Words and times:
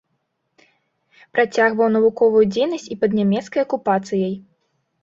Працягваў 1.35 1.93
навуковую 1.99 2.43
дзейнасць 2.55 2.89
і 2.93 2.99
пад 3.05 3.11
нямецкай 3.21 3.61
акупацыяй. 3.69 4.33